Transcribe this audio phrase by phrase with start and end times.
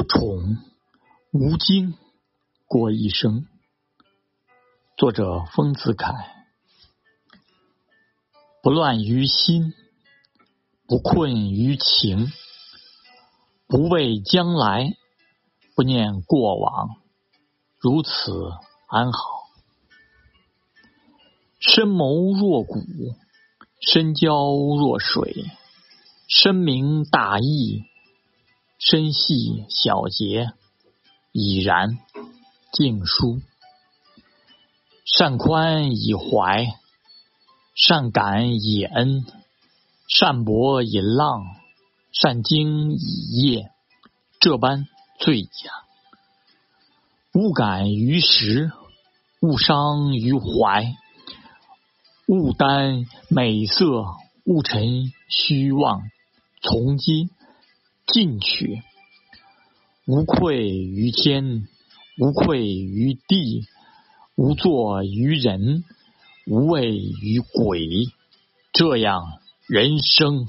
[0.00, 0.56] 不宠
[1.30, 1.92] 无惊
[2.64, 3.46] 过一生。
[4.96, 6.14] 作者：丰子恺。
[8.62, 9.74] 不乱于心，
[10.86, 12.32] 不困于情，
[13.66, 14.96] 不畏将来，
[15.76, 16.96] 不念过往，
[17.78, 18.52] 如此
[18.86, 19.20] 安好。
[21.58, 22.80] 深谋若谷，
[23.80, 24.46] 深交
[24.78, 25.44] 若水，
[26.26, 27.84] 深明大义，
[28.80, 30.52] 身细小节，
[31.32, 31.98] 已然
[32.72, 33.42] 静书。
[35.04, 36.66] 善宽以怀，
[37.74, 39.26] 善感以恩，
[40.08, 41.44] 善博以浪，
[42.10, 43.70] 善经以业，
[44.40, 44.86] 这般
[45.18, 45.50] 最佳。
[47.34, 48.72] 勿感于时，
[49.42, 50.96] 勿伤于怀。
[52.26, 54.06] 勿耽美色，
[54.44, 56.00] 勿沉虚妄，
[56.62, 57.28] 从今
[58.12, 58.82] 进取，
[60.06, 61.68] 无愧于天，
[62.18, 63.66] 无愧于地，
[64.34, 65.84] 无作于人，
[66.46, 67.88] 无畏于鬼。
[68.72, 70.48] 这样人生。